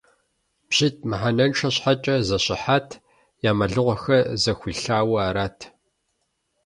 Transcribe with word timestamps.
ПщитӀ 0.69 1.03
мыхьэнэншэ 1.09 1.69
щхьэкӀэ 1.75 2.15
зэщыхьат: 2.27 2.87
я 3.49 3.51
мэлыхъуэхэр 3.57 4.23
зэхуилъауэ 4.41 5.17
арат. 5.27 5.59